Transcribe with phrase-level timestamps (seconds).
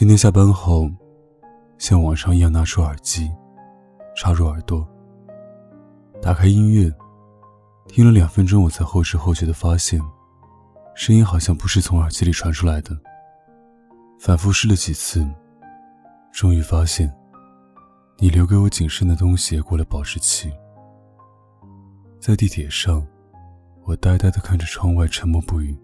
[0.00, 0.90] 今天下班后，
[1.76, 3.30] 像往常一样拿出耳机，
[4.16, 4.88] 插入耳朵，
[6.22, 6.90] 打开音乐，
[7.86, 10.00] 听了两分钟，我才后知后觉的发现，
[10.94, 12.96] 声音好像不是从耳机里传出来的。
[14.18, 15.22] 反复试了几次，
[16.32, 17.14] 终于发现。
[18.16, 20.50] 你留给我仅剩的东西也过了保质期。
[22.18, 23.06] 在地铁上，
[23.84, 25.76] 我呆呆地看着窗外，沉默不语。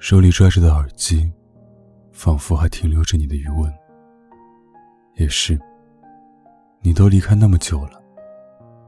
[0.00, 1.32] 手里拽着的耳机，
[2.20, 3.72] 仿佛还停留着你的余温。
[5.14, 5.58] 也是，
[6.82, 7.92] 你都离开那么久了，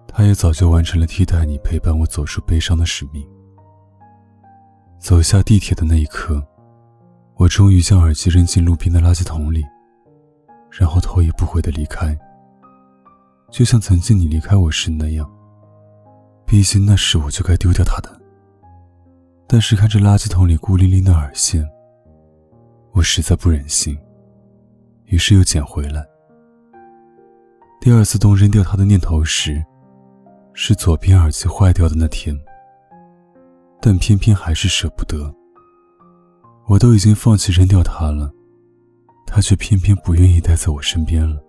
[0.07, 3.27] 他也早就完成了替代你陪伴我走出悲伤的使命。
[4.99, 6.47] 走下地铁的那一刻，
[7.37, 9.65] 我终于将耳机扔进路边的垃圾桶里。
[10.71, 12.15] 然后头也不回的离开，
[13.51, 15.31] 就像曾经你离开我时那样。
[16.45, 18.21] 毕竟那时我就该丢掉它的。
[19.47, 21.67] 但是看着垃圾桶里孤零零的耳线，
[22.93, 23.99] 我实在不忍心，
[25.07, 26.07] 于是又捡回来。
[27.81, 29.65] 第二次动扔掉它的念头时，
[30.53, 32.39] 是左边耳机坏掉的那天。
[33.81, 35.35] 但偏偏还是舍不得。
[36.69, 38.31] 我都已经放弃扔掉它了。
[39.27, 41.43] 它却偏偏不愿意待在我身边了。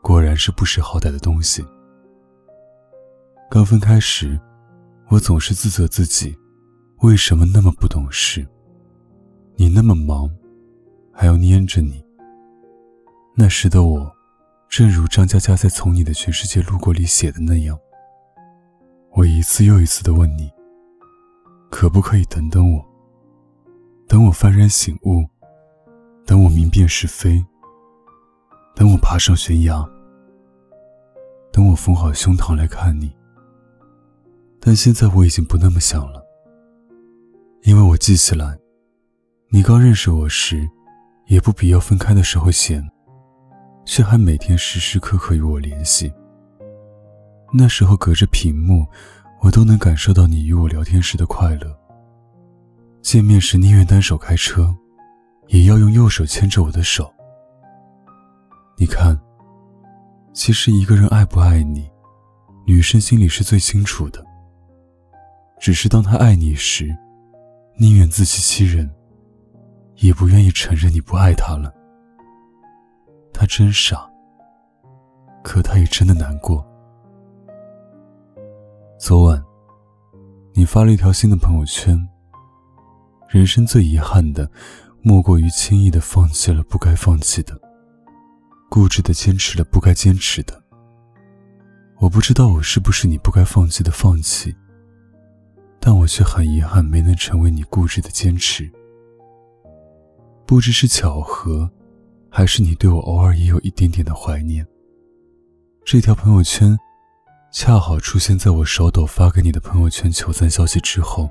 [0.00, 1.62] 果然是不识好歹的东西。
[3.50, 4.38] 刚分开时，
[5.08, 6.34] 我总是自责自己，
[7.00, 8.46] 为什么那么不懂事。
[9.56, 10.30] 你那么忙，
[11.12, 12.04] 还要黏着你。
[13.36, 14.12] 那时的我，
[14.68, 17.78] 正如张嘉佳在《从你的全世界路过》里写的那样，
[19.12, 20.50] 我一次又一次的问你，
[21.70, 22.84] 可不可以等等我，
[24.08, 25.24] 等我幡然醒悟。
[26.26, 27.44] 等我明辨是非，
[28.74, 29.86] 等我爬上悬崖，
[31.52, 33.14] 等我缝好胸膛来看你。
[34.58, 36.26] 但现在我已经不那么想了，
[37.64, 38.58] 因为我记起来，
[39.54, 40.68] 你刚认识我时，
[41.26, 42.84] 也不比要分开的时候闲，
[43.84, 46.12] 却还每天时时刻刻与我联系。
[47.52, 48.84] 那时候隔着屏幕，
[49.40, 51.72] 我都能感受到你与我聊天时的快乐。
[53.00, 54.74] 见面时宁愿单手开车。
[55.48, 57.12] 也要用右手牵着我的手。
[58.78, 59.16] 你看，
[60.32, 61.88] 其实一个人爱不爱你，
[62.66, 64.24] 女生心里是最清楚的。
[65.60, 66.96] 只是当他爱你时，
[67.76, 68.90] 宁愿自欺欺人，
[70.04, 71.72] 也不愿意承认你不爱他了。
[73.32, 74.06] 他真傻，
[75.42, 76.62] 可他也真的难过。
[78.98, 79.42] 昨晚，
[80.52, 81.98] 你发了一条新的朋友圈。
[83.30, 84.50] 人生最遗憾的。
[85.06, 87.60] 莫过于轻易的放弃了不该放弃的，
[88.70, 90.58] 固执的坚持了不该坚持的。
[91.98, 94.56] 我不知道我是不是你不该放弃的放弃，
[95.78, 98.72] 但我却很遗憾没能成为你固执的坚持。
[100.46, 101.70] 不知是巧合，
[102.30, 104.66] 还是你对我偶尔也有一点点的怀念。
[105.84, 106.78] 这条朋友圈，
[107.52, 111.30] 恰好出现在我手抖发给你的朋友圈求赞消息之后。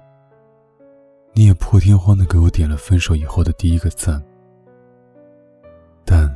[1.35, 4.23] 你也破天荒的给我点了分手以后的第一个赞，
[6.05, 6.29] 但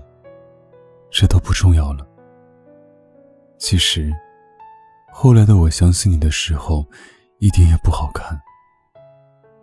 [1.12, 2.08] 这都不重要了。
[3.60, 4.12] 其实，
[5.12, 6.84] 后来的我相信你的时候，
[7.38, 8.40] 一点也不好看。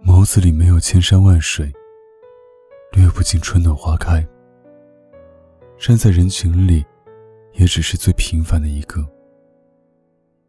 [0.05, 1.73] 眸子里没有千山万水，
[2.94, 4.25] 掠不尽春暖花开。
[5.77, 6.84] 站在人群里，
[7.55, 9.05] 也只是最平凡的一个。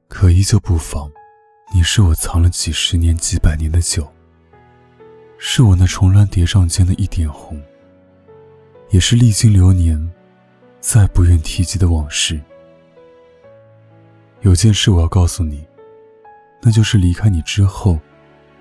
[0.08, 1.12] 可依旧不妨，
[1.74, 4.08] 你是我藏了几十年、几百年的酒。
[5.38, 7.60] 是我那重峦叠嶂间的一点红，
[8.90, 10.10] 也是历经流年，
[10.80, 12.40] 再不愿提及的往事。
[14.42, 15.66] 有件事我要告诉你，
[16.62, 18.00] 那就是离开你之后，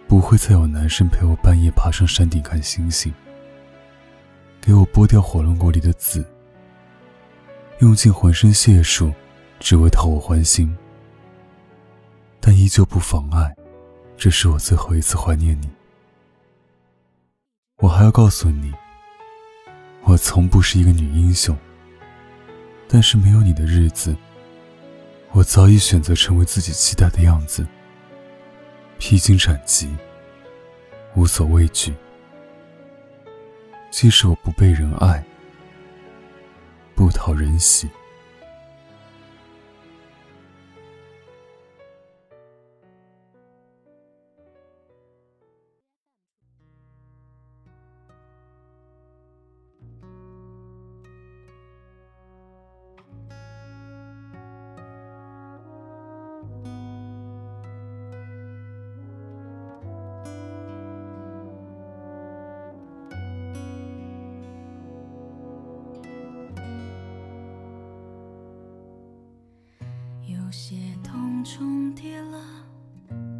[0.08, 3.14] 不会再有男生陪我半夜爬上山顶看星星，
[4.64, 6.24] 给我剥掉火龙果里的籽，
[7.80, 9.12] 用尽浑身解数，
[9.60, 10.74] 只为讨我欢心。
[12.40, 13.54] 但依旧不妨碍，
[14.16, 15.68] 这是我最后一次怀念你。
[17.76, 18.72] 我还要告诉你，
[20.04, 21.54] 我从不是一个女英雄。
[22.88, 24.16] 但是没有你的日子，
[25.32, 27.66] 我早已选择成为自己期待的样子，
[28.98, 29.94] 披荆斩棘，
[31.14, 31.92] 无所畏惧。
[33.94, 35.24] 即使我不被人爱，
[36.96, 37.88] 不讨人喜。
[70.54, 72.38] 有些痛重叠了，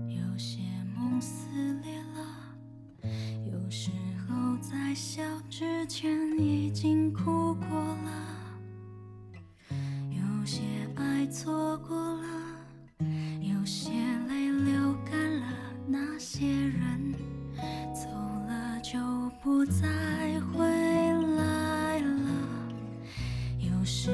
[0.08, 0.58] 有些
[0.96, 1.46] 梦撕
[1.84, 3.08] 裂了，
[3.46, 3.92] 有时
[4.26, 8.10] 候在笑之前已经哭过了，
[10.10, 10.62] 有些
[10.96, 12.26] 爱错过了，
[13.40, 13.92] 有些
[14.26, 15.46] 泪流干了，
[15.86, 17.14] 那些人
[17.94, 18.98] 走了就
[19.40, 19.86] 不再
[20.40, 20.66] 回
[21.36, 22.30] 来了，
[23.60, 24.10] 有时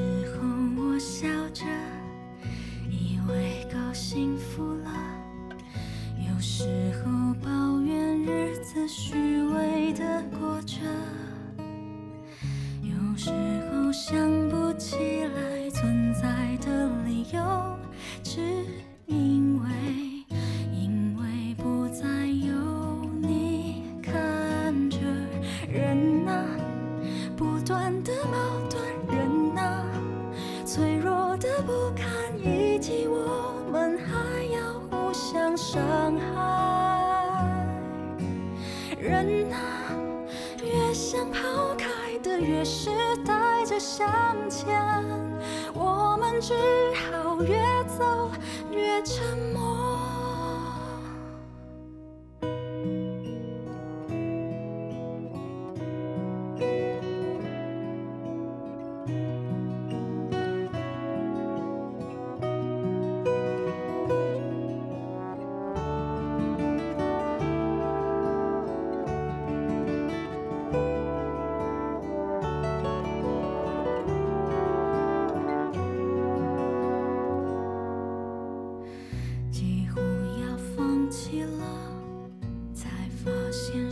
[42.51, 42.89] 越是
[43.25, 43.33] 带
[43.65, 44.05] 着向
[44.49, 44.77] 前，
[45.73, 46.53] 我们只
[47.09, 47.55] 好越
[47.97, 48.29] 走
[48.69, 49.70] 越沉默。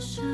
[0.00, 0.29] 生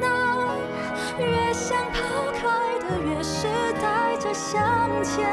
[0.00, 0.08] 难，
[1.18, 1.98] 越想抛
[2.32, 2.42] 开
[2.80, 3.46] 的越是
[3.80, 5.26] 带着向前，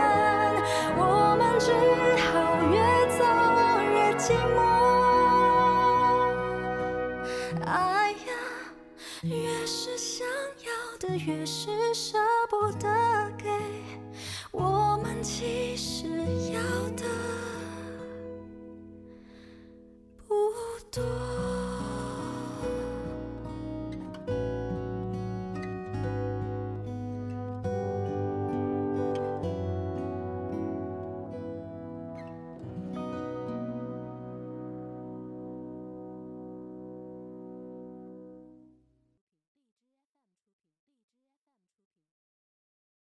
[0.98, 1.72] 我们只
[2.26, 2.32] 好
[2.72, 2.76] 越
[3.18, 3.20] 走
[3.94, 4.24] 越寂
[4.56, 4.58] 寞。
[7.66, 8.32] 哎呀，
[9.24, 12.18] 越是想要的越是舍
[12.50, 12.88] 不得
[13.38, 13.50] 给，
[14.52, 16.08] 我们其实
[16.54, 16.60] 要
[16.96, 17.04] 的。